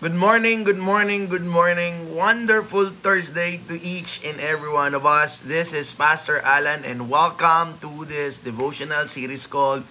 [0.00, 2.16] Good morning, good morning, good morning.
[2.16, 5.36] Wonderful Thursday to each and every one of us.
[5.36, 9.84] This is Pastor Alan and welcome to this devotional series called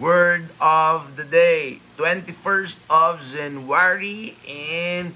[0.00, 1.84] Word of the Day.
[2.00, 5.12] 21st of January and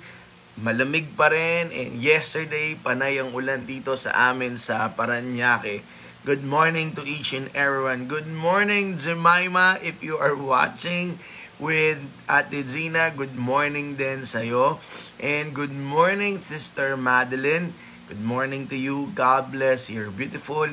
[0.60, 5.80] malamig pa rin and yesterday panay ang ulan dito sa amin sa Paranaque.
[6.28, 8.12] Good morning to each and everyone.
[8.12, 11.16] Good morning Jemima if you are watching
[11.58, 13.12] with Ate Gina.
[13.14, 14.82] Good morning din sa'yo.
[15.22, 17.74] And good morning, Sister Madeline.
[18.10, 19.14] Good morning to you.
[19.14, 20.68] God bless your beautiful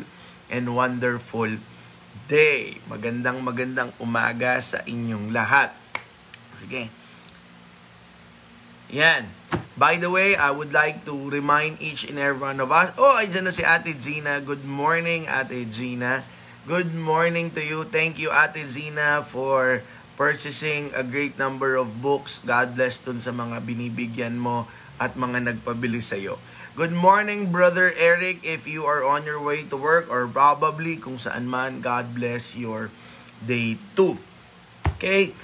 [0.50, 1.62] and wonderful
[2.28, 2.82] day.
[2.92, 5.72] Magandang magandang umaga sa inyong lahat.
[6.60, 6.92] Sige.
[8.92, 9.32] Yan.
[9.80, 12.92] By the way, I would like to remind each and every one of us.
[13.00, 14.44] Oh, ay na si Ate Gina.
[14.44, 16.28] Good morning, Ate Gina.
[16.68, 17.88] Good morning to you.
[17.88, 19.82] Thank you, Ate Gina, for
[20.16, 22.44] purchasing a great number of books.
[22.44, 24.68] God bless dun sa mga binibigyan mo
[25.02, 26.38] at mga nagpabili sa iyo.
[26.72, 28.48] Good morning, Brother Eric.
[28.48, 32.56] If you are on your way to work or probably kung saan man, God bless
[32.56, 32.88] your
[33.44, 34.16] day too.
[34.96, 35.36] Okay?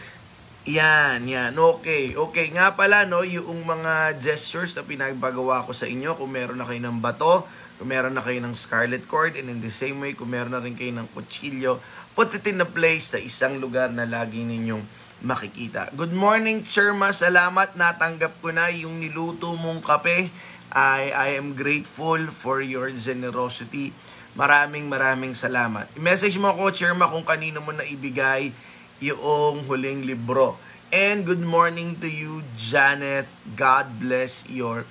[0.67, 1.55] Yan, yan.
[1.55, 2.15] Okay.
[2.15, 6.67] Okay nga pala, no, yung mga gestures na pinagpagawa ko sa inyo, kung meron na
[6.67, 10.11] kayo ng bato, kung meron na kayo ng scarlet cord, and in the same way,
[10.11, 11.79] kung meron na rin kayo ng kutsilyo,
[12.17, 14.81] put it in a place sa isang lugar na lagi ninyong
[15.21, 15.93] makikita.
[15.93, 17.13] Good morning, Cherma.
[17.13, 17.77] Salamat.
[17.77, 20.33] Natanggap ko na yung niluto mong kape.
[20.73, 23.93] I, I am grateful for your generosity.
[24.33, 25.93] Maraming maraming salamat.
[25.93, 28.49] I-message mo ako, Cherma, kung kanino mo na ibigay
[28.97, 30.57] yung huling libro.
[30.89, 33.29] And good morning to you, Janet.
[33.53, 34.89] God bless your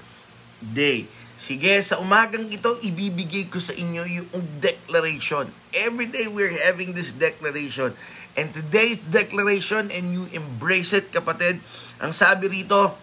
[0.62, 1.10] day.
[1.36, 5.52] Sige, sa umagang ito, ibibigay ko sa inyo yung declaration.
[5.76, 7.92] Every day we're having this declaration.
[8.36, 11.60] And today's declaration, and you embrace it, kapatid,
[12.00, 12.96] ang sabi rito,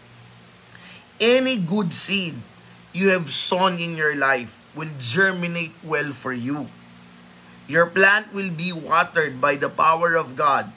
[1.22, 2.38] any good seed
[2.90, 6.70] you have sown in your life will germinate well for you.
[7.70, 10.74] Your plant will be watered by the power of God.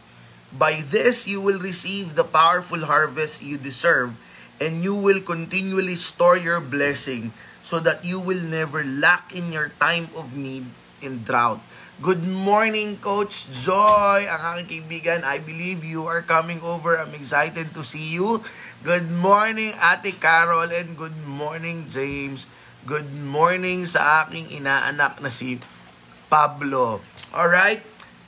[0.53, 4.17] By this, you will receive the powerful harvest you deserve
[4.61, 9.75] and you will continually store your blessing so that you will never lack in your
[9.83, 10.67] time of need
[11.03, 11.61] and drought.
[11.97, 15.25] Good morning, Coach Joy, ang aking kaibigan.
[15.25, 17.01] I believe you are coming over.
[17.01, 18.45] I'm excited to see you.
[18.85, 22.53] Good morning, Ate Carol, and good morning, James.
[22.85, 25.57] Good morning sa aking inaanak na si
[26.29, 27.01] Pablo.
[27.33, 27.81] All right?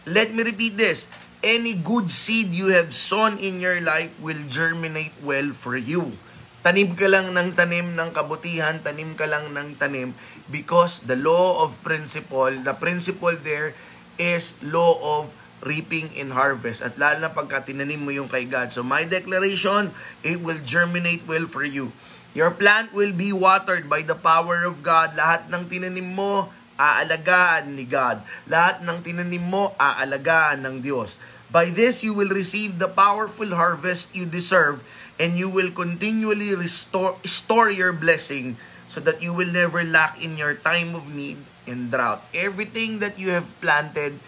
[0.09, 1.12] Let me repeat this
[1.43, 6.19] any good seed you have sown in your life will germinate well for you.
[6.66, 10.12] Tanim ka lang ng tanim ng kabutihan, tanim ka lang ng tanim
[10.50, 13.72] because the law of principle, the principle there
[14.19, 15.31] is law of
[15.62, 16.82] reaping and harvest.
[16.82, 18.75] At lalo na pagka tinanim mo yung kay God.
[18.75, 19.94] So my declaration,
[20.26, 21.94] it will germinate well for you.
[22.34, 25.15] Your plant will be watered by the power of God.
[25.15, 28.22] Lahat ng tinanim mo, aalagaan ni God.
[28.47, 31.19] Lahat ng tinanim mo, aalagaan ng Diyos.
[31.50, 34.87] By this, you will receive the powerful harvest you deserve
[35.19, 38.55] and you will continually restore store your blessing
[38.87, 42.25] so that you will never lack in your time of need and drought.
[42.33, 44.21] Everything that you have planted,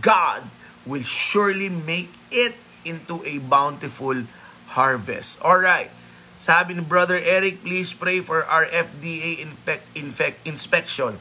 [0.00, 0.48] God
[0.86, 4.26] will surely make it into a bountiful
[4.74, 5.38] harvest.
[5.44, 5.90] All right.
[6.40, 11.20] Sabi ni Brother Eric, please pray for our FDA infect, infect, inspection.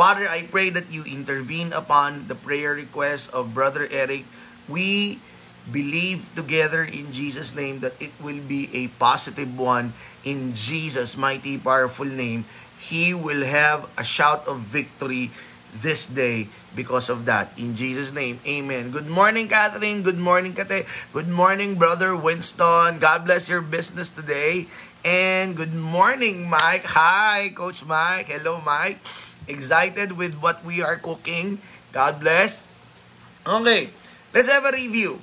[0.00, 4.24] Father, I pray that you intervene upon the prayer request of Brother Eric.
[4.64, 5.20] We
[5.68, 9.92] believe together in Jesus' name that it will be a positive one
[10.24, 12.48] in Jesus' mighty, powerful name.
[12.80, 15.36] He will have a shout of victory
[15.68, 17.52] this day because of that.
[17.60, 18.96] In Jesus' name, amen.
[18.96, 20.00] Good morning, Catherine.
[20.00, 20.88] Good morning, Kate.
[21.12, 23.04] Good morning, Brother Winston.
[23.04, 24.64] God bless your business today.
[25.04, 26.88] And good morning, Mike.
[26.88, 28.32] Hi, Coach Mike.
[28.32, 28.96] Hello, Mike.
[29.50, 31.58] Excited with what we are cooking.
[31.90, 32.62] God bless.
[33.42, 33.90] Okay,
[34.30, 35.18] let's have a review.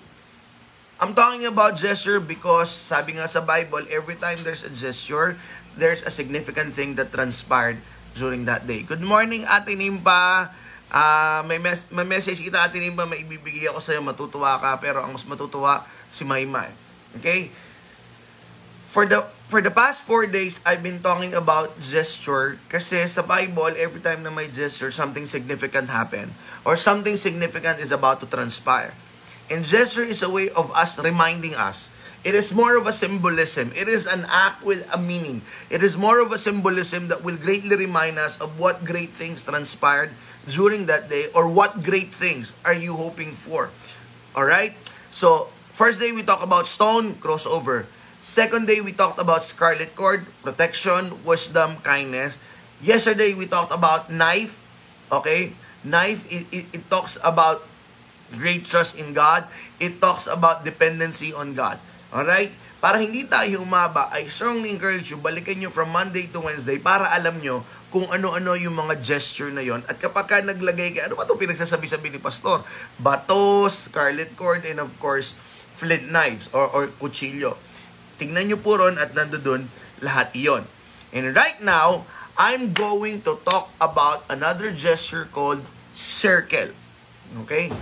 [1.00, 5.38] I'm talking about gesture because sabi nga sa Bible, every time there's a gesture,
[5.78, 7.80] there's a significant thing that transpired
[8.18, 8.82] during that day.
[8.82, 10.50] Good morning, Ate Nimpa.
[10.90, 15.06] Uh, may, mes- may message kita, Ate Nimpa, may ibibigay ako sa'yo, matutuwa ka, pero
[15.06, 16.74] ang mas matutuwa, si Maymay.
[17.22, 17.54] Okay?
[18.98, 23.78] For the for the past four days, I've been talking about gesture kasi sa Bible,
[23.78, 26.34] every time na may gesture, something significant happen
[26.66, 28.98] or something significant is about to transpire.
[29.54, 31.94] And gesture is a way of us reminding us.
[32.26, 33.70] It is more of a symbolism.
[33.78, 35.46] It is an act with a meaning.
[35.70, 39.46] It is more of a symbolism that will greatly remind us of what great things
[39.46, 40.10] transpired
[40.50, 43.70] during that day or what great things are you hoping for.
[44.34, 44.74] All right?
[45.14, 47.86] So, first day we talk about stone crossover.
[48.28, 52.36] Second day, we talked about scarlet cord, protection, wisdom, kindness.
[52.84, 54.60] Yesterday, we talked about knife.
[55.08, 55.56] Okay?
[55.88, 57.64] Knife, it, it, it talks about
[58.36, 59.48] great trust in God.
[59.80, 61.80] It talks about dependency on God.
[62.12, 62.52] Alright?
[62.84, 67.08] Para hindi tayo umaba, I strongly encourage you, balikan nyo from Monday to Wednesday para
[67.08, 67.64] alam nyo
[67.96, 69.88] kung ano-ano yung mga gesture na yon.
[69.88, 72.60] At kapag ka naglagay ka, ano ba itong pinagsasabi-sabi ni Pastor?
[73.00, 75.40] Batos, scarlet cord, and of course,
[75.80, 77.56] flint knives or, or kutsilyo.
[78.18, 79.70] Tingnan nyo po ron at nandoon
[80.02, 80.66] lahat iyon.
[81.14, 82.06] And right now,
[82.38, 86.74] I'm going to talk about another gesture called circle.
[87.46, 87.74] Okay?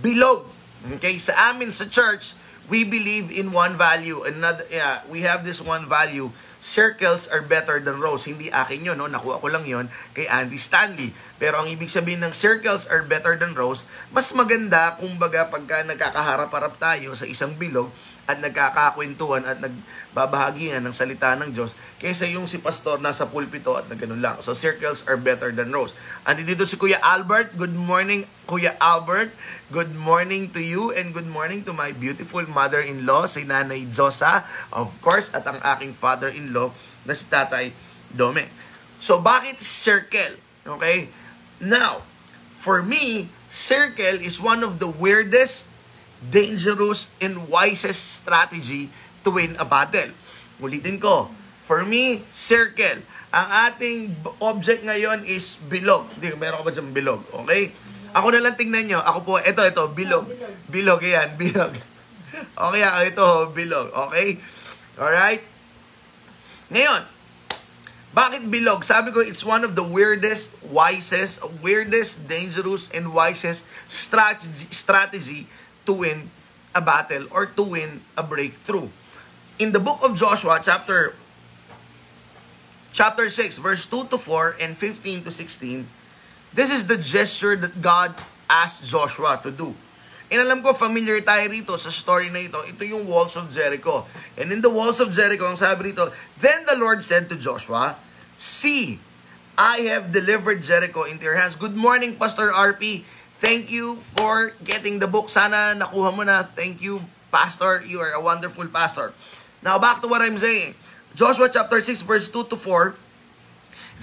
[0.00, 0.48] Bilog.
[0.96, 1.20] Okay?
[1.20, 2.32] Sa amin sa church,
[2.68, 4.24] we believe in one value.
[4.24, 6.32] Another, yeah, we have this one value.
[6.60, 8.28] Circles are better than rows.
[8.28, 9.08] Hindi akin yun, no?
[9.08, 11.16] Nakuha ko lang yon kay Andy Stanley.
[11.40, 16.76] Pero ang ibig sabihin ng circles are better than rows, mas maganda, kumbaga, pagka nagkakaharap-harap
[16.76, 17.88] tayo sa isang bilog,
[18.28, 23.88] at nagkakakwentuhan at nagbabahagihan ng salita ng Diyos kaysa yung si pastor nasa pulpito at
[23.88, 24.36] nagano'n lang.
[24.44, 25.96] So circles are better than rows.
[26.28, 27.56] Andi dito si Kuya Albert.
[27.56, 29.32] Good morning, Kuya Albert.
[29.72, 34.44] Good morning to you and good morning to my beautiful mother-in-law, si Nanay Josa,
[34.76, 36.68] of course, at ang aking father-in-law
[37.08, 37.72] na si Tatay
[38.12, 38.44] Dome.
[39.00, 40.36] So bakit circle?
[40.68, 41.08] Okay?
[41.64, 42.04] Now,
[42.52, 45.67] for me, circle is one of the weirdest
[46.22, 48.90] dangerous and wisest strategy
[49.22, 50.10] to win a battle.
[50.58, 51.30] Ulitin ko,
[51.62, 53.02] for me, circle.
[53.28, 53.98] Ang ating
[54.40, 56.10] object ngayon is bilog.
[56.16, 57.20] Hindi, meron ka ba dyan bilog?
[57.44, 57.70] Okay?
[58.16, 59.00] Ako na lang tingnan nyo.
[59.04, 60.26] Ako po, ito, ito, bilog.
[60.66, 61.74] Bilog, yan, bilog.
[62.38, 63.86] Okay, ako ito, bilog.
[63.90, 64.38] Okay?
[64.94, 65.42] Alright?
[66.70, 67.02] Ngayon,
[68.14, 68.82] bakit bilog?
[68.86, 75.40] Sabi ko, it's one of the weirdest, wisest, weirdest, dangerous, and wisest strategy, strategy
[75.88, 76.28] to win
[76.76, 78.92] a battle or to win a breakthrough.
[79.56, 81.16] In the book of Joshua, chapter
[82.92, 85.88] chapter 6, verse 2 to 4 and 15 to 16,
[86.52, 88.12] this is the gesture that God
[88.48, 89.72] asked Joshua to do.
[90.28, 92.60] And alam ko, familiar tayo rito sa story na ito.
[92.60, 94.04] Ito yung walls of Jericho.
[94.36, 97.96] And in the walls of Jericho, ang sabi rito, Then the Lord said to Joshua,
[98.36, 99.00] See,
[99.56, 101.56] I have delivered Jericho into your hands.
[101.56, 103.08] Good morning, Pastor RP.
[103.38, 105.30] Thank you for getting the book.
[105.30, 106.42] Sana nakuha mo na.
[106.42, 107.86] Thank you, Pastor.
[107.86, 109.14] You are a wonderful pastor.
[109.62, 110.74] Now, back to what I'm saying.
[111.14, 112.98] Joshua chapter 6, verse 2 to 4.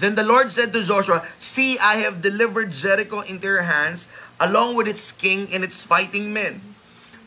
[0.00, 4.08] Then the Lord said to Joshua, See, I have delivered Jericho into your hands,
[4.40, 6.60] along with its king and its fighting men.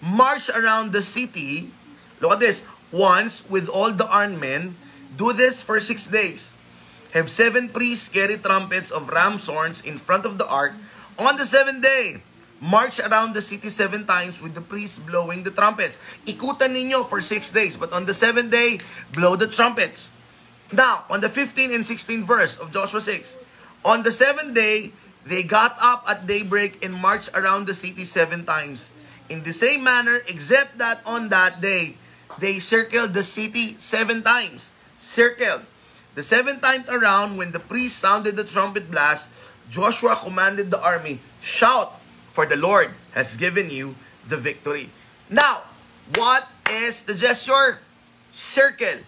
[0.01, 1.69] March around the city,
[2.21, 4.77] look at this, once with all the armed men.
[5.13, 6.57] Do this for six days.
[7.13, 10.73] Have seven priests carry trumpets of ram's horns in front of the ark,
[11.19, 12.23] On the seventh day,
[12.61, 15.99] march around the city seven times with the priests blowing the trumpets.
[16.23, 18.79] Ikutan ninyo for six days, but on the seventh day,
[19.11, 20.15] blow the trumpets.
[20.71, 23.35] Now, on the 15 and 16th verse of Joshua 6,
[23.83, 24.95] on the seventh day,
[25.27, 28.95] they got up at daybreak and marched around the city seven times.
[29.27, 31.99] In the same manner, except that on that day,
[32.39, 34.71] they circled the city seven times.
[34.99, 35.67] Circled.
[36.15, 39.27] The seventh time around, when the priest sounded the trumpet blast,
[39.69, 41.93] Joshua commanded the army, Shout,
[42.33, 43.95] for the Lord has given you
[44.27, 44.89] the victory.
[45.29, 45.63] Now,
[46.15, 47.79] what is the gesture?
[48.31, 49.05] Circle.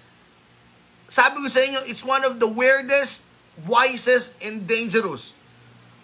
[1.09, 3.25] Sabi ko sa inyo, it's one of the weirdest,
[3.67, 5.33] wisest, and dangerous.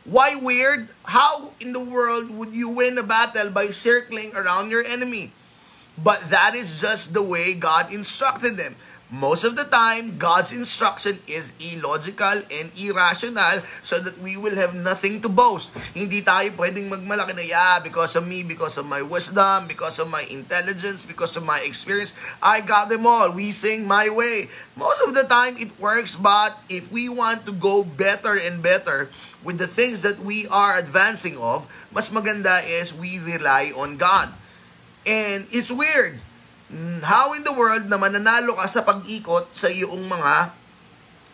[0.03, 0.89] Why weird?
[1.03, 5.31] How in the world would you win a battle by circling around your enemy?
[5.97, 8.75] But that is just the way God instructed them.
[9.07, 14.75] Most of the time, God's instruction is illogical and irrational so that we will have
[14.75, 15.71] nothing to boast.
[15.95, 20.11] Hindi tayo pwedeng magmalaki na, yeah, because of me, because of my wisdom, because of
[20.11, 22.11] my intelligence, because of my experience,
[22.43, 23.31] I got them all.
[23.31, 24.51] We sing my way.
[24.75, 29.07] Most of the time, it works, but if we want to go better and better
[29.39, 31.63] with the things that we are advancing of,
[31.95, 34.35] mas maganda is we rely on God.
[35.07, 36.19] And it's weird
[37.03, 40.51] how in the world na mananalo ka sa pag-ikot sa iyong mga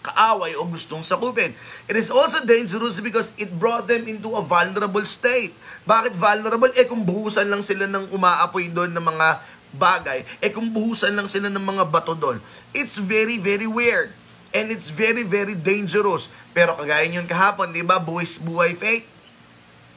[0.04, 1.56] kaaway o gustong sakupin.
[1.88, 5.56] It is also dangerous because it brought them into a vulnerable state.
[5.88, 6.70] Bakit vulnerable?
[6.76, 9.28] Eh kung buhusan lang sila ng umaapoy doon ng mga
[9.74, 12.38] bagay, eh kung buhusan lang sila ng mga bato doon.
[12.76, 14.14] It's very, very weird.
[14.54, 16.30] And it's very, very dangerous.
[16.54, 17.98] Pero kagaya yun kahapon, di ba?
[17.98, 19.10] Buwis, buhay faith.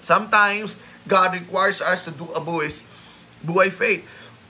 [0.01, 2.81] Sometimes, God requires us to do a buwis,
[3.45, 4.07] buhay faith.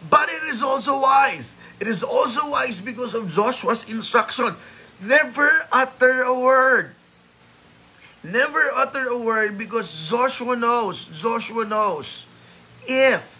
[0.08, 1.56] But it is also wise.
[1.80, 4.56] It is also wise because of Joshua's instruction.
[5.00, 6.94] Never utter a word.
[8.26, 12.26] Never utter a word because Joshua knows, Joshua knows,
[12.88, 13.38] if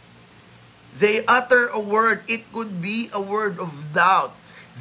[0.98, 4.34] they utter a word, it could be a word of doubt.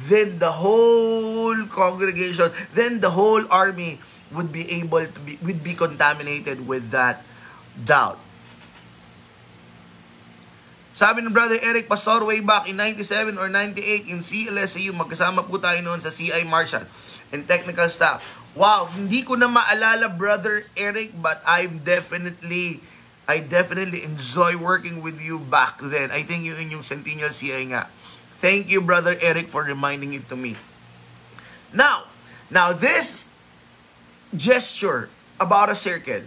[0.06, 3.98] Then the whole congregation, then the whole army
[4.30, 7.24] would be able to be would be contaminated with that
[7.74, 8.20] doubt.
[10.96, 15.60] Sabi ng Brother Eric Pastor way back in 97 or 98 in CLSU, magkasama po
[15.60, 16.88] tayo noon sa CI Marshall
[17.36, 18.24] and technical staff.
[18.56, 22.80] Wow, hindi ko na maalala Brother Eric but I'm definitely
[23.28, 26.08] I definitely enjoy working with you back then.
[26.08, 27.92] I think yun yung Centennial CI nga.
[28.40, 30.56] Thank you Brother Eric for reminding it to me.
[31.76, 32.08] Now,
[32.48, 33.28] now this
[34.32, 36.24] gesture about a circle,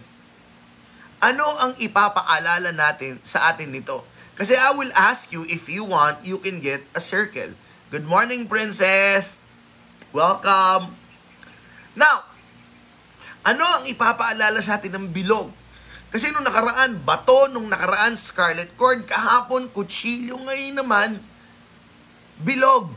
[1.26, 4.06] ano ang ipapaalala natin sa atin nito?
[4.39, 7.60] Kasi I will ask you, if you want, you can get a circle.
[7.91, 9.36] Good morning, princess!
[10.15, 10.96] Welcome!
[11.91, 12.24] Now,
[13.43, 15.51] ano ang ipapaalala sa atin ng bilog?
[16.08, 21.10] Kasi nung nakaraan, bato, nung nakaraan, scarlet cord, kahapon, kutsilyo, ngayon naman,
[22.39, 22.96] bilog.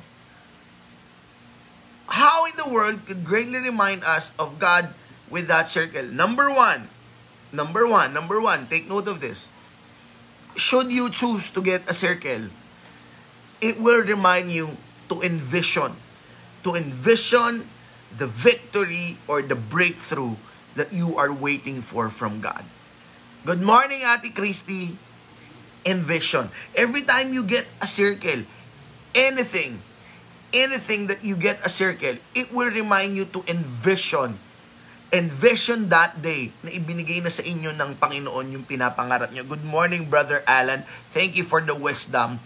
[2.06, 4.94] How in the world could greatly remind us of God
[5.26, 6.06] with that circle?
[6.06, 6.87] Number one,
[7.50, 9.51] number one, number one, take note of this
[10.56, 12.49] should you choose to get a circle,
[13.61, 14.76] it will remind you
[15.09, 15.94] to envision,
[16.64, 17.68] to envision
[18.16, 20.37] the victory or the breakthrough
[20.75, 22.64] that you are waiting for from God.
[23.44, 24.97] Good morning, Ate Christy.
[25.85, 26.49] Envision.
[26.76, 28.47] Every time you get a circle,
[29.14, 29.82] anything,
[30.54, 34.38] anything that you get a circle, it will remind you to envision
[35.12, 39.45] envision that day na ibinigay na sa inyo ng Panginoon yung pinapangarap niyo.
[39.45, 40.88] Good morning, Brother Alan.
[41.12, 42.40] Thank you for the wisdom.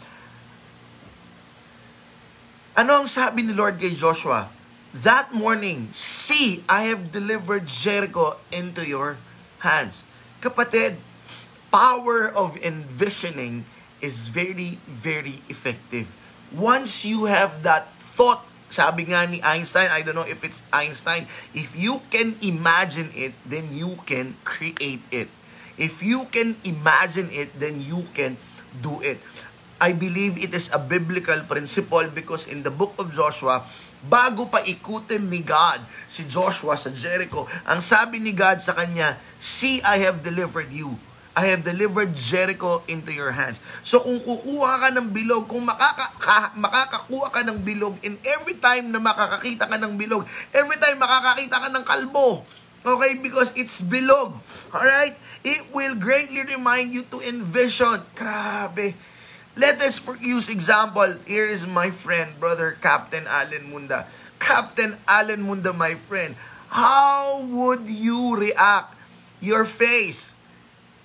[2.75, 4.50] Ano ang sabi ni Lord kay Joshua?
[4.92, 9.16] That morning, see, I have delivered Jericho into your
[9.62, 10.02] hands.
[10.42, 10.99] Kapatid,
[11.70, 13.62] power of envisioning
[14.02, 16.11] is very, very effective.
[16.50, 21.30] Once you have that thought sabi nga ni Einstein, I don't know if it's Einstein,
[21.54, 25.30] if you can imagine it, then you can create it.
[25.76, 28.40] If you can imagine it, then you can
[28.80, 29.20] do it.
[29.76, 33.61] I believe it is a biblical principle because in the book of Joshua,
[34.00, 39.20] bago pa ikutin ni God si Joshua sa Jericho, ang sabi ni God sa kanya,
[39.37, 40.96] See, I have delivered you
[41.36, 43.60] I have delivered Jericho into your hands.
[43.84, 48.56] So kung kukuha ka ng bilog, kung makaka, ka, makakakuha ka ng bilog, and every
[48.56, 50.24] time na makakakita ka ng bilog,
[50.56, 52.40] every time makakakita ka ng kalbo,
[52.80, 54.32] okay, because it's bilog,
[54.72, 58.00] alright, it will greatly remind you to envision.
[58.16, 58.96] Grabe.
[59.60, 61.20] Let us use example.
[61.28, 64.08] Here is my friend, brother Captain Allen Munda.
[64.40, 66.32] Captain Allen Munda, my friend.
[66.72, 68.96] How would you react?
[69.36, 70.35] Your face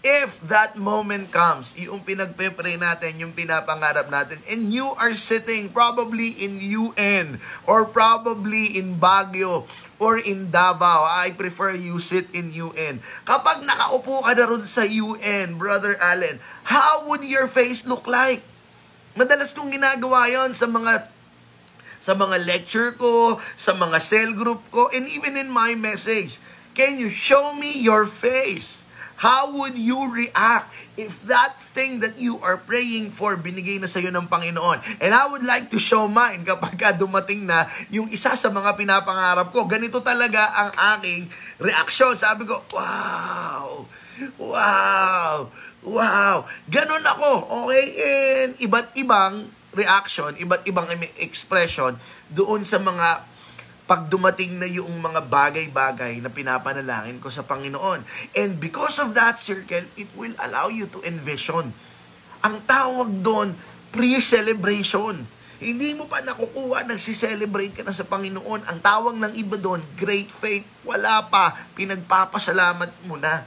[0.01, 6.33] if that moment comes, yung pinagpe-pray natin, yung pinapangarap natin, and you are sitting probably
[6.41, 7.37] in UN
[7.69, 9.69] or probably in Baguio
[10.01, 13.05] or in Davao, I prefer you sit in UN.
[13.21, 18.41] Kapag nakaupo ka na ron sa UN, Brother Allen, how would your face look like?
[19.13, 21.05] Madalas kong ginagawa yon sa mga
[22.01, 26.41] sa mga lecture ko, sa mga cell group ko, and even in my message.
[26.73, 28.89] Can you show me your face?
[29.21, 34.01] How would you react if that thing that you are praying for binigay na sa
[34.01, 34.81] iyo ng Panginoon?
[34.97, 38.73] And I would like to show mine kapag ka dumating na yung isa sa mga
[38.73, 39.69] pinapangarap ko.
[39.69, 41.29] Ganito talaga ang aking
[41.61, 42.17] reaksyon.
[42.17, 43.85] Sabi ko, wow!
[44.41, 45.53] Wow!
[45.85, 46.49] Wow!
[46.65, 47.29] Ganon ako.
[47.69, 47.85] Okay?
[48.01, 50.89] And iba't ibang reaction, iba't ibang
[51.21, 51.93] expression
[52.33, 53.30] doon sa mga
[53.91, 58.07] pag dumating na yung mga bagay-bagay na pinapanalangin ko sa Panginoon.
[58.31, 61.75] And because of that circle, it will allow you to envision.
[62.39, 63.51] Ang tawag doon,
[63.91, 65.27] pre-celebration.
[65.59, 68.63] Hindi mo pa nakukuha, nagsiselebrate ka na sa Panginoon.
[68.63, 70.63] Ang tawag ng iba doon, great faith.
[70.87, 73.43] Wala pa, pinagpapasalamat mo na.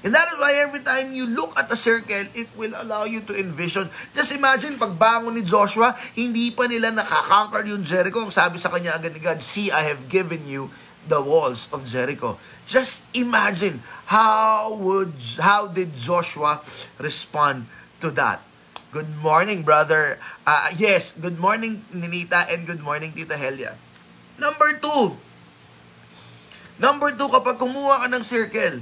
[0.00, 3.20] And that is why every time you look at a circle, it will allow you
[3.28, 3.92] to envision.
[4.16, 8.24] Just imagine, pagbangon ni Joshua, hindi pa nila nakakonquer yung Jericho.
[8.24, 10.72] Ang sabi sa kanya agad ni God, See, I have given you
[11.04, 12.40] the walls of Jericho.
[12.64, 16.64] Just imagine, how would how did Joshua
[16.96, 17.68] respond
[18.00, 18.40] to that?
[18.90, 20.18] Good morning, brother.
[20.48, 23.76] Uh, yes, good morning, Ninita, and good morning, Tita Helia.
[24.40, 25.14] Number two.
[26.80, 28.80] Number two, kapag kumuha ka ng circle,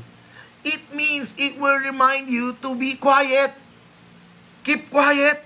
[0.67, 3.55] It means it will remind you to be quiet.
[4.67, 5.45] Keep quiet.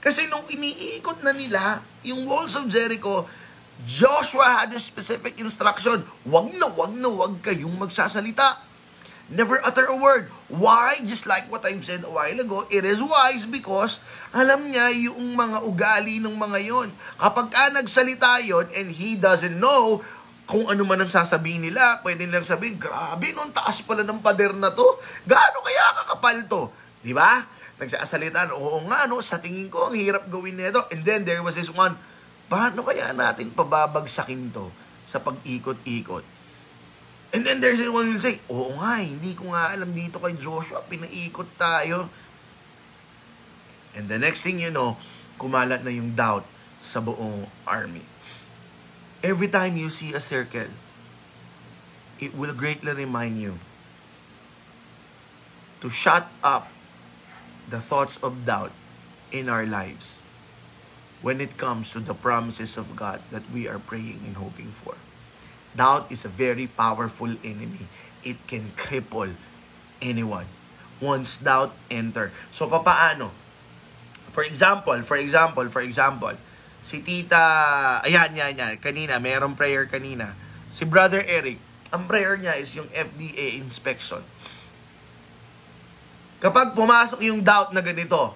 [0.00, 3.28] Kasi nung iniikot na nila yung walls of Jericho,
[3.84, 8.60] Joshua had a specific instruction, wag na wag na wag kayong magsasalita.
[9.30, 10.26] Never utter a word.
[10.50, 10.98] Why?
[11.06, 14.02] Just like what I've said a while ago, it is wise because
[14.34, 16.88] alam niya yung mga ugali ng mga yon.
[17.14, 20.02] Kapag ka nagsalita yon and he doesn't know
[20.50, 24.50] kung ano man ang sasabihin nila, pwede nilang sabihin, grabe, nung taas pala ng pader
[24.50, 24.98] na to.
[25.22, 26.62] Gaano kaya kakapal to?
[27.06, 27.46] Di ba?
[27.78, 30.90] Nagsasalita, oo nga, no, sa tingin ko, ang hirap gawin nito.
[30.90, 31.94] And then there was this one,
[32.50, 34.74] paano kaya natin pababagsakin to
[35.06, 36.26] sa pag-ikot-ikot?
[37.30, 40.82] And then there's one will say, oo nga, hindi ko nga alam dito kay Joshua,
[40.82, 42.10] pinaikot tayo.
[43.94, 44.98] And the next thing you know,
[45.38, 46.42] kumalat na yung doubt
[46.82, 48.09] sa buong army.
[49.20, 50.72] Every time you see a circle,
[52.16, 53.60] it will greatly remind you
[55.84, 56.72] to shut up
[57.68, 58.72] the thoughts of doubt
[59.32, 60.22] in our lives
[61.20, 64.96] when it comes to the promises of God that we are praying and hoping for.
[65.76, 67.92] Doubt is a very powerful enemy.
[68.24, 69.36] It can cripple
[70.00, 70.46] anyone.
[71.00, 72.32] Once doubt enter.
[72.52, 73.30] So papaano?
[74.32, 76.40] For example, for example, for example,
[76.80, 80.32] si Tita, ayan, yan, yan, kanina, mayroong prayer kanina.
[80.72, 81.60] Si Brother Eric,
[81.90, 84.22] ang prayer niya is yung FDA inspection.
[86.40, 88.32] Kapag pumasok yung doubt na ganito,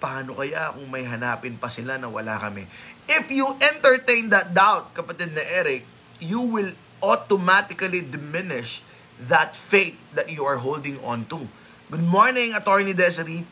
[0.00, 2.64] paano kaya kung may hanapin pa sila na wala kami?
[3.04, 5.84] If you entertain that doubt, kapatid na Eric,
[6.22, 8.80] you will automatically diminish
[9.18, 11.44] that faith that you are holding on to.
[11.92, 13.44] Good morning, Attorney Desiree.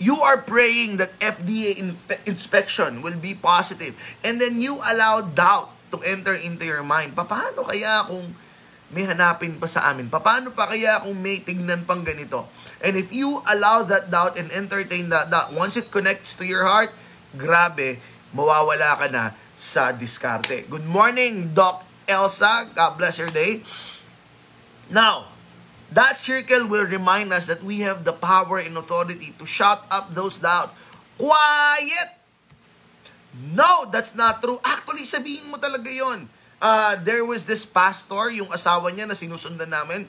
[0.00, 3.92] You are praying that FDA in- inspection will be positive
[4.24, 7.12] and then you allow doubt to enter into your mind.
[7.12, 8.32] Paano kaya kung
[8.90, 10.08] may hanapin pa sa amin?
[10.08, 12.48] Paano pa kaya kung may tignan pang ganito?
[12.80, 16.64] And if you allow that doubt and entertain that doubt, once it connects to your
[16.64, 16.90] heart,
[17.36, 18.00] grabe,
[18.34, 20.64] mawawala ka na sa diskarte.
[20.66, 22.66] Good morning, Doc Elsa.
[22.72, 23.62] God bless your day.
[24.90, 25.29] Now,
[25.92, 30.14] that circle will remind us that we have the power and authority to shut up
[30.14, 30.74] those doubts.
[31.18, 32.16] Quiet!
[33.54, 34.58] No, that's not true.
[34.66, 36.26] Actually, sabihin mo talaga yon.
[36.60, 40.04] Uh, there was this pastor, yung asawa niya na sinusundan namin,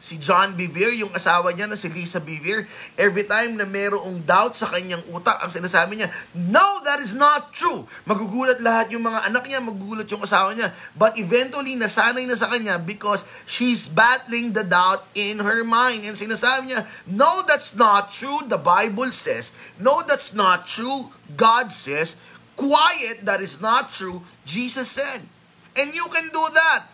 [0.00, 4.54] si John Bevere, yung asawa niya na si Lisa Bevere, every time na merong doubt
[4.54, 7.84] sa kanyang utak, ang sinasabi niya, No, that is not true.
[8.06, 10.70] Magugulat lahat yung mga anak niya, magugulat yung asawa niya.
[10.94, 16.06] But eventually, nasanay na sa kanya because she's battling the doubt in her mind.
[16.06, 18.44] And sinasabi niya, No, that's not true.
[18.46, 21.12] The Bible says, No, that's not true.
[21.34, 22.16] God says,
[22.56, 24.24] Quiet, that is not true.
[24.48, 25.28] Jesus said.
[25.76, 26.88] And you can do that.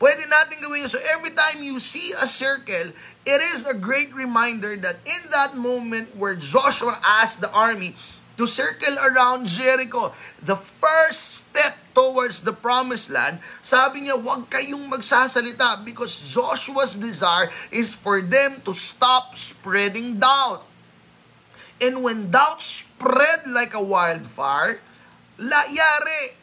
[0.00, 0.90] Pwede natin gawin yun.
[0.90, 2.96] So every time you see a circle,
[3.28, 7.92] it is a great reminder that in that moment where Joshua asked the army
[8.40, 14.88] to circle around Jericho, the first step towards the promised land, sabi niya, huwag kayong
[14.88, 20.64] magsasalita because Joshua's desire is for them to stop spreading doubt.
[21.76, 24.80] And when doubt spread like a wildfire,
[25.36, 26.39] layari,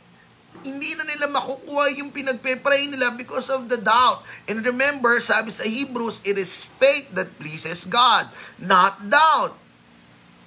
[0.67, 4.27] hindi na nila makukuha yung pinagpe-pray nila because of the doubt.
[4.51, 8.27] And remember, sabi sa Hebrews, it is faith that pleases God,
[8.60, 9.56] not doubt.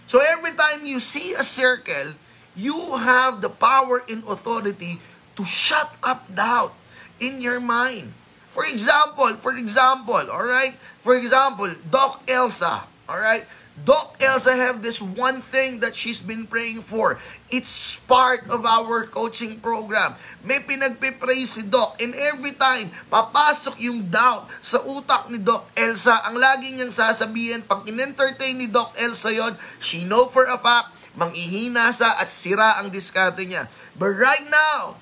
[0.04, 2.12] So every time you see a circle,
[2.52, 5.00] you have the power and authority
[5.38, 6.76] to shut up doubt
[7.16, 8.12] in your mind.
[8.50, 10.74] For example, for example, all right?
[11.00, 13.46] For example, Doc Elsa, all right?
[13.84, 17.16] Doc Elsa have this one thing that she's been praying for.
[17.48, 20.14] It's part of our coaching program.
[20.44, 26.20] May pinagpipray si Doc and every time papasok yung doubt sa utak ni Doc Elsa,
[26.28, 30.92] ang lagi niyang sasabihin, pag in-entertain ni Doc Elsa yon, she know for a fact,
[31.16, 33.66] manghihina sa at sira ang diskarte niya.
[33.96, 35.00] But right now,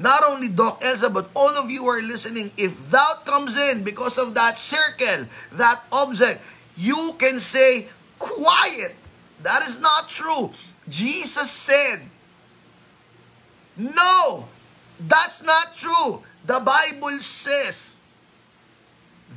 [0.00, 4.16] not only Doc Elsa, but all of you are listening, if doubt comes in because
[4.16, 6.40] of that circle, that object,
[6.76, 8.94] you can say, quiet.
[9.42, 10.50] That is not true.
[10.88, 12.06] Jesus said,
[13.76, 14.46] no,
[15.00, 16.22] that's not true.
[16.44, 17.96] The Bible says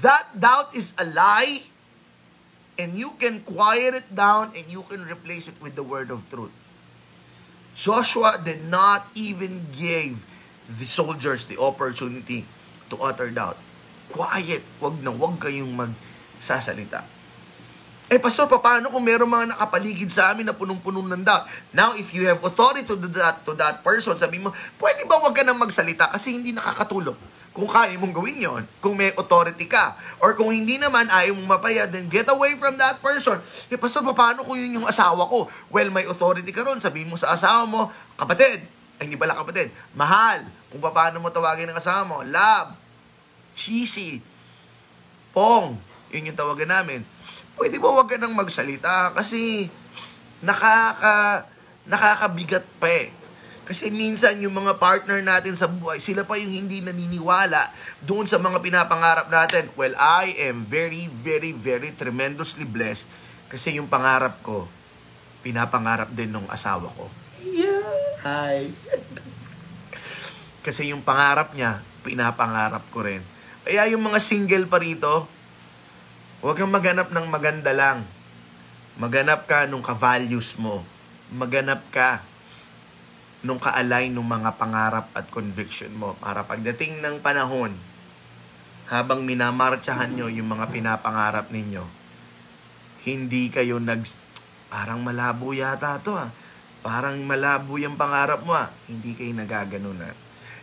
[0.02, 1.64] that doubt is a lie
[2.78, 6.28] and you can quiet it down and you can replace it with the word of
[6.30, 6.52] truth.
[7.76, 10.24] Joshua did not even give
[10.68, 12.46] the soldiers the opportunity
[12.90, 13.58] to utter doubt.
[14.10, 17.04] Quiet, wag na wag kayong magsasalita.
[18.06, 21.50] Eh, Pastor, paano kung meron mga nakapaligid sa amin na punong-puno ng doubt?
[21.74, 25.34] Now, if you have authority to that to that person, sabi mo, pwede ba wag
[25.34, 27.18] ka nang magsalita kasi hindi nakakatulong?
[27.50, 29.98] Kung kaya mong gawin yon, kung may authority ka.
[30.22, 33.42] Or kung hindi naman, ayaw mong mapaya, then get away from that person.
[33.74, 35.50] Eh, Pastor, paano kung yun yung asawa ko?
[35.74, 36.78] Well, may authority ka ron.
[36.78, 37.90] Sabihin mo sa asawa mo,
[38.22, 38.62] kapatid,
[39.02, 40.46] ay hindi pala kapatid, mahal.
[40.70, 42.76] Kung paano mo tawagin ng asawa mo, love,
[43.58, 44.22] cheesy,
[45.34, 45.76] Pong,
[46.14, 47.15] yun yung tawagan namin.
[47.56, 49.72] Pwede ba wag ka nang magsalita kasi
[50.44, 51.48] nakaka
[51.86, 53.10] nakakabigat pa eh.
[53.66, 57.74] Kasi minsan yung mga partner natin sa buhay, sila pa yung hindi naniniwala
[58.06, 59.74] doon sa mga pinapangarap natin.
[59.74, 63.10] Well, I am very, very, very tremendously blessed
[63.50, 64.70] kasi yung pangarap ko,
[65.42, 67.10] pinapangarap din ng asawa ko.
[67.42, 68.22] Yeah.
[68.22, 68.70] Hi.
[70.66, 73.22] kasi yung pangarap niya, pinapangarap ko rin.
[73.66, 75.26] Kaya yung mga single pa rito,
[76.46, 78.06] huwag kang maganap ng maganda lang.
[79.02, 80.86] Maganap ka nung ka-values mo.
[81.34, 82.22] Maganap ka
[83.42, 87.74] nung ka-align ng mga pangarap at conviction mo para pagdating ng panahon,
[88.86, 91.82] habang minamartsahan nyo yung mga pinapangarap ninyo,
[93.10, 94.06] hindi kayo nag...
[94.70, 96.30] Parang malabo yata to ah.
[96.86, 98.70] Parang malabo yung pangarap mo ah.
[98.86, 100.14] Hindi kayo nagaganunan.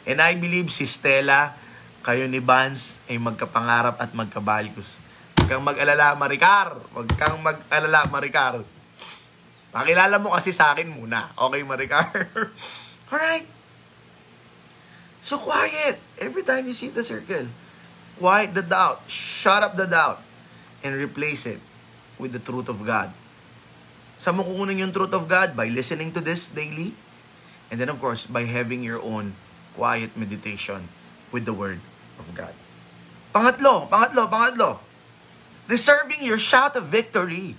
[0.07, 1.59] And I believe si Stella,
[2.07, 5.02] kayo ni Vance ay magkapangarap at magkabalyos.
[5.53, 6.81] Kang mag-alala, Maricar.
[6.97, 8.65] Huwag kang mag-alala, Maricar.
[9.69, 11.29] Pakilala mo kasi sa akin muna.
[11.37, 12.09] Okay, Maricar?
[13.13, 13.45] Alright?
[15.21, 16.01] So quiet.
[16.17, 17.53] Every time you see the circle,
[18.17, 19.05] quiet the doubt.
[19.13, 20.25] Shut up the doubt.
[20.81, 21.61] And replace it
[22.17, 23.13] with the truth of God.
[24.17, 25.53] Saan mo kukunin yung truth of God?
[25.53, 26.97] By listening to this daily.
[27.69, 29.37] And then of course, by having your own
[29.77, 30.89] quiet meditation
[31.29, 31.85] with the Word
[32.17, 32.57] of God.
[33.37, 34.92] Pangatlo, pangatlo, pangatlo.
[35.73, 37.57] Reserving your shout of victory.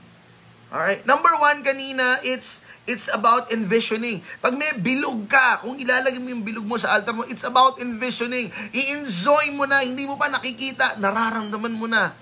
[0.70, 1.02] Alright?
[1.02, 4.22] Number one kanina, it's it's about envisioning.
[4.38, 7.82] Pag may bilog ka, kung ilalagay mo yung bilog mo sa altar mo, it's about
[7.82, 8.54] envisioning.
[8.70, 12.14] I-enjoy mo na, hindi mo pa nakikita, nararamdaman mo na.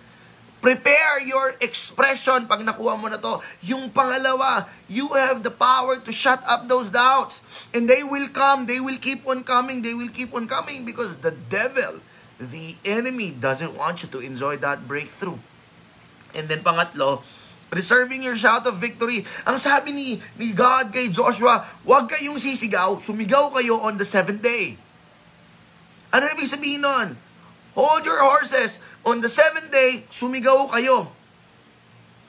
[0.63, 3.43] Prepare your expression pag nakuha mo na to.
[3.67, 7.43] Yung pangalawa, you have the power to shut up those doubts.
[7.75, 11.19] And they will come, they will keep on coming, they will keep on coming because
[11.19, 11.99] the devil,
[12.39, 15.35] the enemy doesn't want you to enjoy that breakthrough.
[16.35, 17.23] And then pangatlo,
[17.71, 19.23] Reserving your shout of victory.
[19.47, 24.43] Ang sabi ni, ni God kay Joshua, huwag kayong sisigaw, sumigaw kayo on the seventh
[24.43, 24.75] day.
[26.11, 27.15] Ano ibig sabihin nun?
[27.71, 28.83] Hold your horses.
[29.07, 31.15] On the seventh day, sumigaw kayo.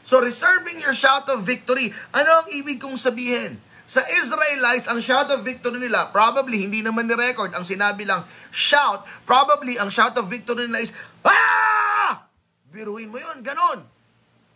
[0.06, 1.90] So, reserving your shout of victory.
[2.14, 3.58] Ano ang ibig kong sabihin?
[3.90, 7.50] Sa Israelites, ang shout of victory nila, probably hindi naman ni-record.
[7.50, 8.22] Ang sinabi lang,
[8.54, 9.02] shout.
[9.26, 10.94] Probably, ang shout of victory nila is,
[11.26, 12.30] Ah!
[12.70, 13.91] Biruin mo yun, ganon.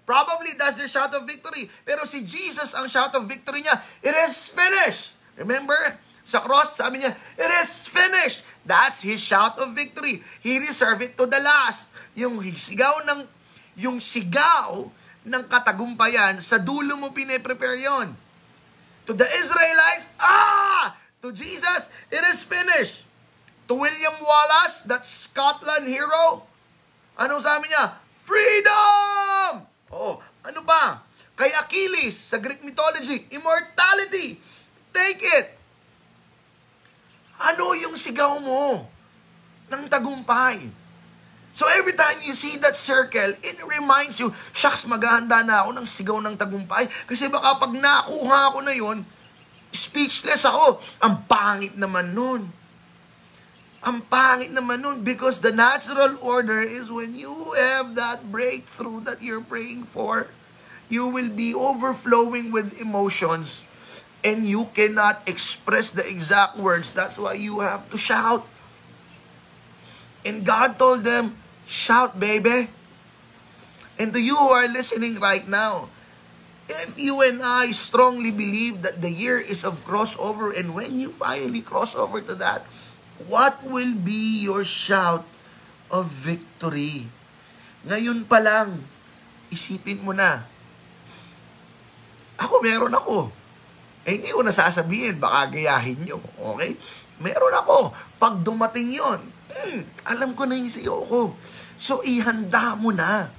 [0.07, 1.67] Probably that's their shout of victory.
[1.83, 5.19] Pero si Jesus, ang shout of victory niya, it is finished.
[5.35, 5.99] Remember?
[6.23, 8.47] Sa cross, sabi niya, it is finished.
[8.63, 10.23] That's his shout of victory.
[10.47, 11.91] He reserved it to the last.
[12.15, 13.27] Yung sigaw ng,
[13.75, 14.87] yung sigaw
[15.27, 18.15] ng katagumpayan, sa dulo mo pine-prepare yon.
[19.07, 20.95] To the Israelites, ah!
[21.23, 23.03] To Jesus, it is finished.
[23.67, 26.47] To William Wallace, that Scotland hero,
[27.19, 27.99] anong sabi niya?
[28.23, 29.67] Freedom!
[29.95, 30.19] Oo.
[30.43, 31.03] Ano ba?
[31.37, 34.41] Kay Achilles, sa Greek mythology, immortality.
[34.91, 35.47] Take it.
[37.37, 38.89] Ano yung sigaw mo
[39.69, 40.65] ng tagumpay?
[41.57, 45.87] So every time you see that circle, it reminds you, shucks, maghahanda na ako ng
[45.89, 46.89] sigaw ng tagumpay.
[47.09, 49.05] Kasi baka pag nakuha ko na yon,
[49.73, 50.81] speechless ako.
[51.05, 52.49] Ang pangit naman nun.
[53.85, 59.21] Ang pangit naman nun because the natural order is when you have that breakthrough that
[59.21, 60.29] you're praying for,
[60.89, 63.67] you will be overflowing with emotions
[64.25, 66.91] and you cannot express the exact words.
[66.91, 68.47] That's why you have to shout.
[70.27, 72.67] And God told them, shout, baby.
[73.99, 75.89] And to you who are listening right now,
[76.69, 81.15] if you and I strongly believe that the year is of crossover, and when you
[81.15, 82.67] finally cross over to that,
[83.25, 85.25] What will be your shout
[85.89, 87.09] of victory?
[87.89, 88.85] Ngayon pa lang,
[89.49, 90.45] isipin mo na.
[92.37, 93.33] Ako, meron ako.
[94.05, 96.21] Eh, hindi ko nasasabihin, baka gayahin nyo.
[96.55, 96.77] Okay?
[97.19, 97.97] Meron ako.
[98.21, 101.33] Pag dumating yon, hmm, alam ko na yung siyo ko.
[101.81, 103.33] So, ihanda mo na.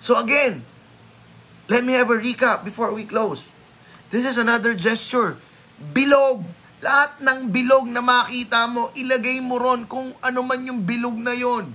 [0.00, 0.64] So, again,
[1.68, 3.44] let me have a recap before we close.
[4.08, 5.36] This is another gesture.
[5.78, 6.44] Bilog
[6.82, 11.30] lahat ng bilog na makita mo, ilagay mo ron kung ano man yung bilog na
[11.30, 11.70] yon.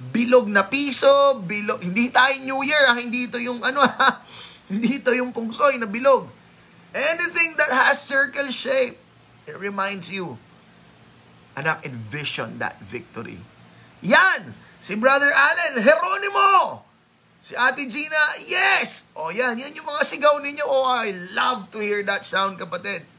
[0.00, 2.96] Bilog na piso, bilog, hindi tayo New Year, ha?
[2.96, 4.24] hindi ito yung ano ha,
[4.72, 6.32] hindi ito yung pungsoy na bilog.
[6.96, 8.96] Anything that has circle shape,
[9.44, 10.40] it reminds you,
[11.52, 13.44] anak, envision that victory.
[14.00, 14.56] Yan!
[14.80, 16.80] Si Brother Allen, Heronimo!
[17.44, 19.10] Si Ate Gina, yes!
[19.12, 20.64] O yan, yan yung mga sigaw ninyo.
[20.64, 23.17] Oh, I love to hear that sound, kapatid.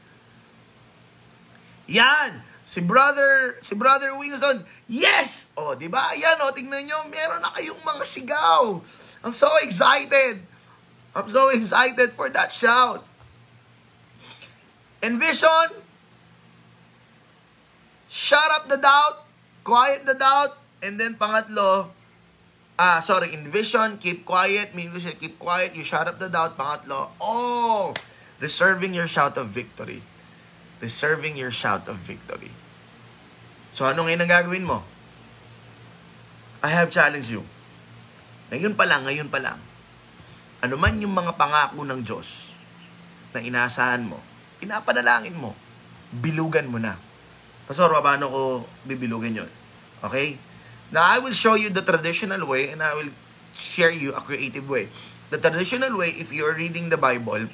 [1.90, 2.46] Yan!
[2.70, 5.50] Si brother, si brother Winston, yes!
[5.58, 6.14] Oh, di ba?
[6.14, 8.78] Ayan, oh, tingnan nyo, meron na kayong mga sigaw.
[9.26, 10.38] I'm so excited.
[11.10, 13.02] I'm so excited for that shout.
[15.02, 15.82] Envision,
[18.06, 19.26] shut up the doubt,
[19.66, 21.90] quiet the doubt, and then pangatlo,
[22.78, 27.90] ah, sorry, envision, keep quiet, you keep quiet, you shut up the doubt, pangatlo, oh,
[28.38, 30.06] reserving your shout of victory.
[30.80, 32.52] Reserving your shout of victory.
[33.76, 34.80] So, ano ngayon ang gagawin mo?
[36.60, 37.44] I have challenged you.
[38.52, 39.60] Ngayon pa lang, ngayon pa lang.
[40.60, 42.52] Ano man yung mga pangako ng Diyos
[43.32, 44.20] na inaasahan mo,
[44.60, 45.56] pinapanalangin mo,
[46.12, 46.98] bilugan mo na.
[47.64, 48.40] Pastor, paano ko
[48.84, 49.50] bibilugin yun?
[50.02, 50.36] Okay?
[50.90, 53.14] Now, I will show you the traditional way and I will
[53.54, 54.90] share you a creative way.
[55.30, 57.46] The traditional way, if you are reading the Bible,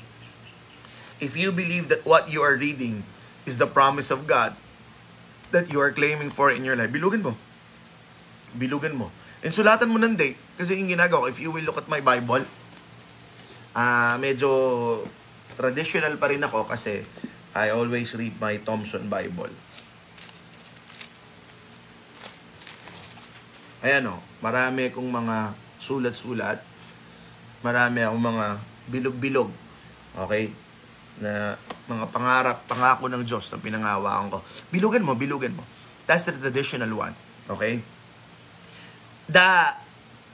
[1.20, 3.04] if you believe that what you are reading
[3.46, 4.58] is the promise of God,
[5.54, 7.32] that you are claiming for in your life, bilugan mo.
[8.58, 9.14] Bilugan mo.
[9.46, 10.36] And sulatan mo ng date.
[10.58, 12.42] Kasi yung ginagawa ko, if you will look at my Bible,
[13.78, 14.50] uh, medyo
[15.54, 17.06] traditional pa rin ako kasi
[17.56, 19.54] I always read my Thompson Bible.
[23.86, 26.58] Ayan o, marami akong mga sulat-sulat.
[27.62, 28.46] Marami akong mga
[28.90, 29.48] bilog-bilog.
[30.26, 30.50] Okay?
[31.22, 31.56] Na
[31.88, 34.44] mga pangarap, pangako ng Diyos na pinangawaan ko.
[34.68, 35.64] Bilugan mo, bilugan mo.
[36.04, 37.14] That's the traditional one.
[37.48, 37.82] Okay?
[39.26, 39.74] The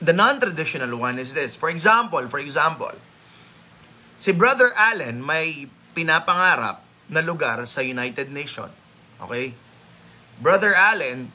[0.02, 1.54] the non-traditional one is this.
[1.54, 2.92] For example, for example,
[4.18, 8.68] si Brother Allen may pinapangarap na lugar sa United Nation.
[9.22, 9.54] Okay?
[10.42, 11.30] Brother Allen,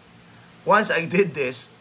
[0.67, 1.71] once I did this,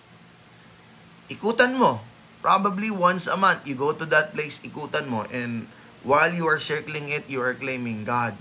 [1.27, 2.05] ikutan mo.
[2.39, 5.27] Probably once a month, you go to that place, ikutan mo.
[5.35, 5.67] And
[6.07, 8.39] while you are circling it, you are claiming, God,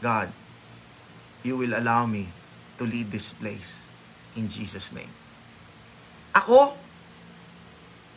[0.00, 0.32] God,
[1.44, 2.32] you will allow me
[2.80, 3.84] to lead this place
[4.32, 5.12] in Jesus' name.
[6.32, 6.72] Ako,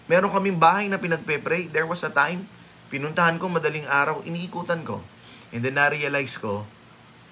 [0.08, 1.68] meron kaming bahay na pinagpe-pray.
[1.68, 2.48] There was a time,
[2.88, 5.04] pinuntahan ko madaling araw, iniikutan ko.
[5.52, 6.64] And then na-realize ko,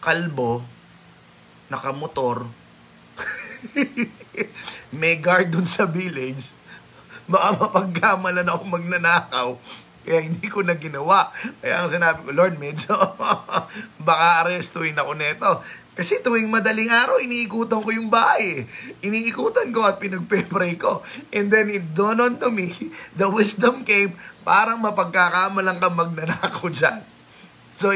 [0.04, 0.68] kalbo,
[1.72, 2.52] nakamotor,
[4.92, 6.52] may guard dun sa village,
[7.32, 9.50] baka mapagkamalan ako magnanakaw.
[10.02, 11.30] Kaya hindi ko na ginawa.
[11.62, 12.94] Kaya ang sinabi ko, Lord, medyo
[14.08, 15.52] baka arestuin ako neto.
[15.92, 18.64] Kasi tuwing madaling araw, iniikutan ko yung bahay.
[19.04, 21.04] Iniikutan ko at pinagpe-pray ko.
[21.36, 22.72] And then it dawned on to me,
[23.20, 27.04] the wisdom came, parang mapagkakamalang ka magnanakaw dyan.
[27.76, 27.92] So,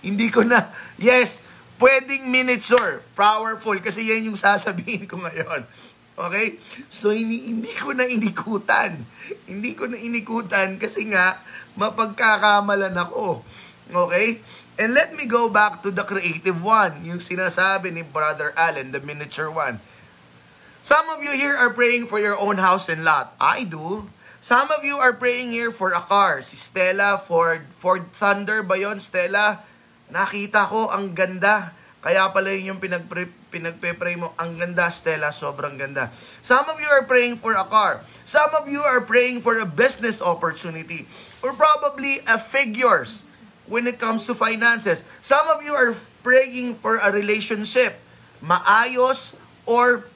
[0.00, 1.42] hindi ko na, yes,
[1.82, 5.64] pwedeng miniature, powerful, kasi yan yung sasabihin ko ngayon.
[6.20, 6.60] Okay?
[6.92, 9.08] So, hindi, hindi ko na inikutan.
[9.48, 11.40] Hindi ko na inikutan kasi nga,
[11.80, 13.40] mapagkakamalan ako.
[13.88, 14.44] Okay?
[14.80, 19.00] And let me go back to the creative one, yung sinasabi ni Brother Allen, the
[19.00, 19.80] miniature one.
[20.80, 23.36] Some of you here are praying for your own house and lot.
[23.36, 24.08] I do.
[24.40, 26.40] Some of you are praying here for a car.
[26.40, 29.60] Si Stella, Ford, Ford Thunder ba yun, Stella?
[30.08, 31.76] Nakita ko, ang ganda.
[32.00, 34.32] Kaya pala yun yung pinagpre, pinagpe-pray mo.
[34.38, 35.34] Ang ganda, Stella.
[35.34, 36.08] Sobrang ganda.
[36.40, 38.06] Some of you are praying for a car.
[38.22, 41.10] Some of you are praying for a business opportunity.
[41.42, 43.26] Or probably a figures
[43.70, 45.02] when it comes to finances.
[45.22, 45.94] Some of you are
[46.26, 47.98] praying for a relationship,
[48.42, 50.10] maayos or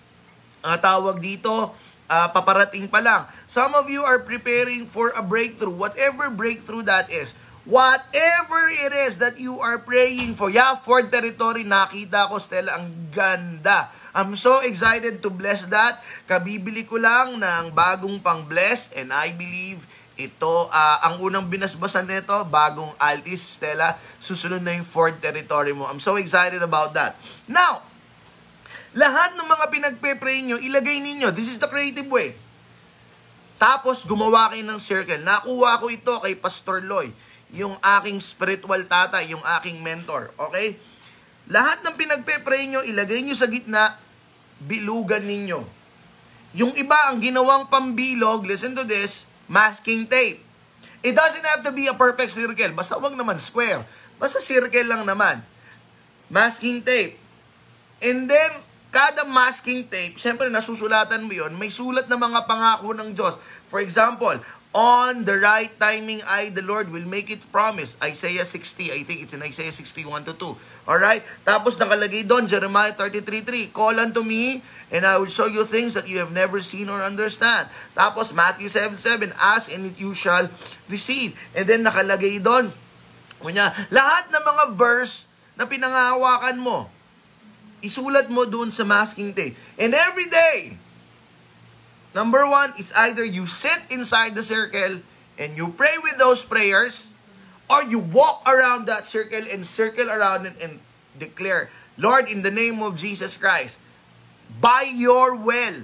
[0.67, 1.71] uh, tawag dito,
[2.11, 3.23] uh, paparating pa lang.
[3.47, 7.31] Some of you are preparing for a breakthrough, whatever breakthrough that is.
[7.65, 10.53] Whatever it is that you are praying for.
[10.53, 13.89] Yeah, for territory, nakita ko, Stella, ang ganda.
[14.13, 16.05] I'm so excited to bless that.
[16.29, 22.39] Kabibili ko lang ng bagong pang-bless and I believe ito, uh, ang unang binasbasan nito,
[22.47, 25.91] bagong Altis, Stella, susunod na yung Ford territory mo.
[25.91, 27.19] I'm so excited about that.
[27.51, 27.83] Now,
[28.95, 31.35] lahat ng mga pinagpe-pray nyo, ilagay ninyo.
[31.35, 32.39] This is the creative way.
[33.59, 35.19] Tapos, gumawa kayo ng circle.
[35.19, 37.11] Nakuha ko ito kay Pastor Loy,
[37.55, 40.35] yung aking spiritual tata, yung aking mentor.
[40.37, 40.75] Okay?
[41.47, 43.95] Lahat ng pinagpe-pray nyo, ilagay nyo sa gitna,
[44.59, 45.63] bilugan ninyo.
[46.59, 50.43] Yung iba, ang ginawang pambilog, listen to this, masking tape.
[51.05, 52.73] It doesn't have to be a perfect circle.
[52.75, 53.87] Basta wag naman square.
[54.19, 55.45] Basta circle lang naman.
[56.33, 57.21] Masking tape.
[58.01, 58.51] And then,
[58.95, 63.35] kada masking tape, syempre nasusulatan mo yon may sulat na mga pangako ng Diyos.
[63.67, 64.39] For example,
[64.75, 67.95] on the right timing I, the Lord, will make it promise.
[68.03, 70.91] Isaiah 60, I think it's in Isaiah 61 to 2.
[70.91, 71.23] Alright?
[71.47, 76.11] Tapos nakalagay doon, Jeremiah 33.3, Call unto me, and I will show you things that
[76.11, 77.71] you have never seen or understand.
[77.95, 80.51] Tapos Matthew 7.7, Ask and you shall
[80.91, 81.39] receive.
[81.55, 82.75] And then nakalagay doon,
[83.39, 86.91] kunya, lahat ng mga verse na pinangahawakan mo,
[87.79, 89.55] isulat mo doon sa masking tape.
[89.79, 90.83] And every day,
[92.15, 95.01] number one, it's either you sit inside the circle
[95.39, 97.09] and you pray with those prayers,
[97.69, 100.79] or you walk around that circle and circle around it and
[101.19, 103.79] declare, Lord, in the name of Jesus Christ,
[104.61, 105.83] by your will,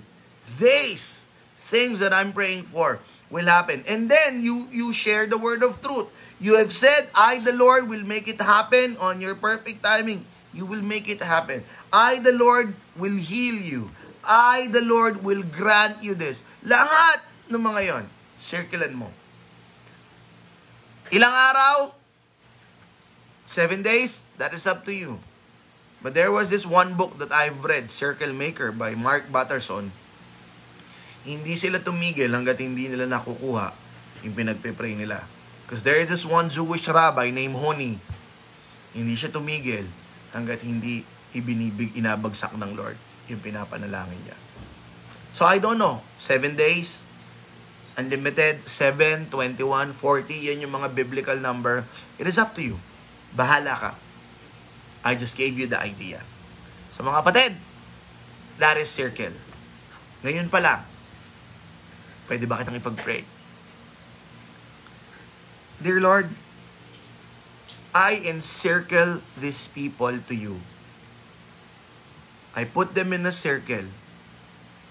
[0.58, 1.24] these
[1.60, 3.84] things that I'm praying for will happen.
[3.86, 6.10] And then you you share the word of truth.
[6.38, 10.26] You have said, I the Lord will make it happen on your perfect timing.
[10.52, 11.62] You will make it happen.
[11.92, 13.90] I the Lord will heal you.
[14.24, 16.44] I the Lord will grant you this.
[16.60, 18.04] Lahat ng mga yon,
[18.36, 19.08] circlean mo.
[21.10, 21.76] Ilang araw?
[23.50, 24.22] Seven days?
[24.38, 25.18] That is up to you.
[26.00, 29.92] But there was this one book that I've read, Circle Maker by Mark Batterson.
[31.26, 33.74] Hindi sila tumigil hanggat hindi nila nakukuha
[34.24, 35.26] yung pinagpe-pray nila.
[35.66, 38.00] Because there is this one Jewish rabbi named Honi.
[38.96, 39.84] Hindi siya tumigil
[40.32, 41.04] hanggat hindi
[41.36, 44.38] ibinibig, inabagsak ng Lord yung pinapanalangin niya.
[45.30, 47.06] So I don't know, 7 days,
[47.94, 51.86] unlimited, 7, 21, 40, yan yung mga biblical number.
[52.18, 52.76] It is up to you.
[53.32, 53.92] Bahala ka.
[55.06, 56.20] I just gave you the idea.
[56.90, 57.52] So mga kapatid,
[58.58, 59.32] that is circle.
[60.26, 60.84] Ngayon pa lang,
[62.28, 63.24] pwede ba kitang ipag-pray?
[65.80, 66.28] Dear Lord,
[67.96, 70.60] I encircle these people to you.
[72.60, 73.88] I put them in a circle,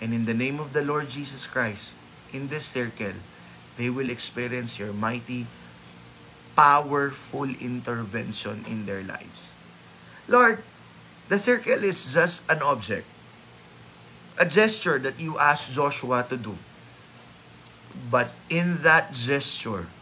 [0.02, 1.94] and in the name of the Lord Jesus Christ,
[2.34, 3.14] in this circle,
[3.78, 5.46] they will experience your mighty,
[6.58, 9.54] powerful intervention in their lives.
[10.26, 10.66] Lord,
[11.30, 13.06] the circle is just an object,
[14.42, 16.58] a gesture that you asked Joshua to do.
[18.10, 19.94] But in that gesture,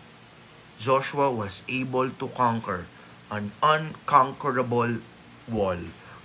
[0.79, 2.87] Joshua was able to conquer
[3.27, 5.03] an unconquerable
[5.51, 5.83] wall,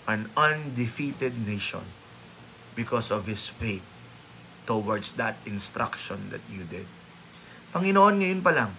[0.08, 1.84] an undefeated nation
[2.74, 3.84] because of his faith
[4.64, 6.86] towards that instruction that you did.
[7.74, 8.70] Panginoon, ngayon pa lang,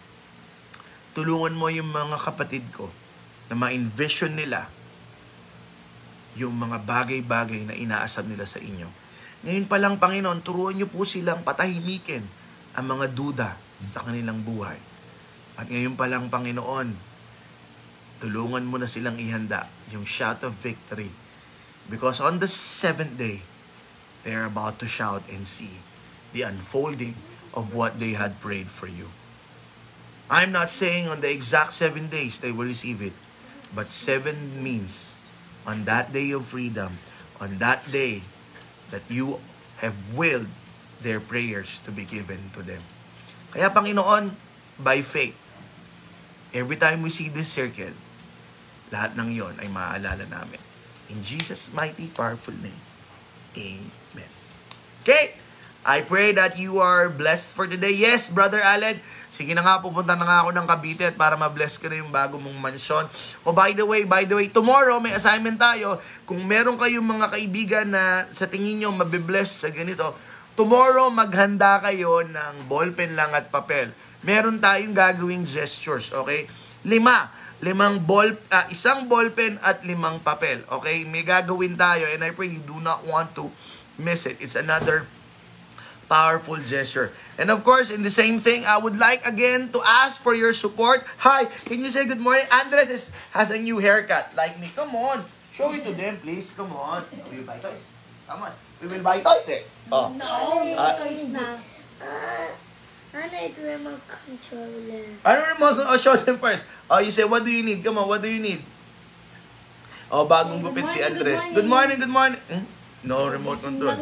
[1.13, 2.89] tulungan mo yung mga kapatid ko
[3.51, 4.69] na ma-envision nila
[6.33, 8.89] yung mga bagay-bagay na inaasam nila sa inyo.
[9.45, 12.25] Ngayon pa lang, Panginoon, turuan niyo po silang patahimikin
[12.73, 13.49] ang mga duda
[13.85, 14.93] sa kanilang buhay
[15.53, 17.12] at ngayon pa lang, Panginoon,
[18.23, 21.11] tulungan mo na silang ihanda yung shout of victory.
[21.91, 23.43] Because on the seventh day,
[24.23, 25.83] they are about to shout and see
[26.31, 27.19] the unfolding
[27.51, 29.11] of what they had prayed for you.
[30.31, 33.11] I'm not saying on the exact seven days they will receive it,
[33.75, 35.11] but seven means
[35.67, 37.03] on that day of freedom,
[37.43, 38.23] on that day
[38.87, 39.43] that you
[39.83, 40.47] have willed
[41.03, 42.79] their prayers to be given to them.
[43.51, 44.31] Kaya Panginoon,
[44.79, 45.35] by faith,
[46.53, 47.97] Every time we see this circle,
[48.93, 50.61] lahat ng yon ay maaalala namin.
[51.09, 52.77] In Jesus' mighty, powerful name.
[53.57, 54.31] Amen.
[55.01, 55.33] Okay?
[55.83, 57.91] I pray that you are blessed for today.
[57.91, 59.01] Yes, Brother Aled.
[59.33, 62.13] Sige na nga, pupunta na nga ako ng Cavite at para ma-bless ko na yung
[62.13, 63.09] bago mong mansyon.
[63.43, 65.99] Oh, by the way, by the way, tomorrow may assignment tayo.
[66.23, 70.15] Kung meron kayong mga kaibigan na sa tingin nyo mabibless sa ganito,
[70.55, 73.91] tomorrow maghanda kayo ng ballpen lang at papel
[74.23, 76.47] meron tayong gagawing gestures, okay?
[76.87, 77.42] Lima.
[77.63, 81.07] Limang ball, uh, isang ballpen at limang papel, okay?
[81.07, 83.47] May gagawin tayo and I pray you do not want to
[83.95, 84.35] miss it.
[84.43, 85.07] It's another
[86.11, 87.15] powerful gesture.
[87.39, 90.51] And of course, in the same thing, I would like again to ask for your
[90.51, 91.07] support.
[91.23, 92.43] Hi, can you say good morning?
[92.51, 94.67] Andres is, has a new haircut like me.
[94.75, 95.23] Come on.
[95.55, 96.51] Show it to them, please.
[96.51, 97.07] Come on.
[97.31, 97.85] Will you buy toys?
[98.27, 98.51] Come on.
[98.83, 99.63] We will buy toys eh.
[99.87, 100.11] Oh.
[100.11, 100.27] No,
[100.75, 100.99] Ah.
[100.99, 101.55] toys na.
[103.13, 105.05] Uh, I need remote controller.
[105.21, 105.85] Ano remote?
[105.85, 106.65] Oh, show them first.
[106.89, 107.85] Oh, you say, what do you need?
[107.85, 108.65] Come on, what do you need?
[110.09, 111.33] Oh, bagong Good gupit si morning, Andre.
[111.37, 112.41] good Good morning, good morning.
[112.49, 112.65] Hmm?
[113.03, 113.93] No remote control.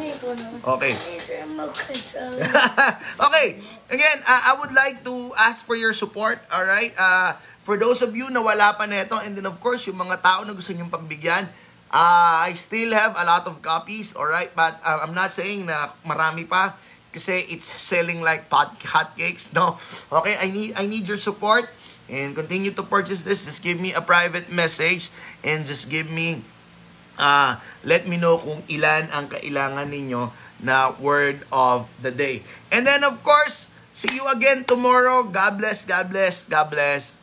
[0.78, 0.94] Okay.
[0.94, 2.40] I need remote controller.
[3.28, 3.60] okay.
[3.90, 6.94] Again, uh, I would like to ask for your support, all right?
[6.96, 10.24] Uh, for those of you na wala pa nito, and then of course, yung mga
[10.24, 11.50] tao na gusto niyong pagbigyan,
[11.92, 14.48] uh, I still have a lot of copies, all right?
[14.54, 16.78] But uh, I'm not saying na marami pa
[17.12, 19.78] kasi it's selling like pot hotcakes, no?
[20.10, 21.68] Okay, I need I need your support
[22.10, 23.44] and continue to purchase this.
[23.46, 25.12] Just give me a private message
[25.44, 26.42] and just give me
[27.20, 32.42] uh, let me know kung ilan ang kailangan ninyo na word of the day.
[32.74, 35.22] And then of course, see you again tomorrow.
[35.22, 37.21] God bless, God bless, God bless.